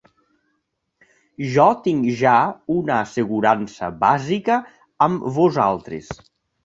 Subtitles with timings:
[1.55, 2.33] Jo tinc ja
[2.77, 4.57] una assegurança bàsica
[5.09, 6.11] amb vosaltres.